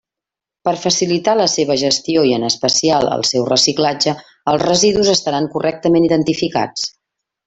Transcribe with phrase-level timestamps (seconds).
[0.67, 4.15] Per facilitar la seva gestió i en especial el seu reciclatge,
[4.55, 6.89] els residus estaran correctament identificats.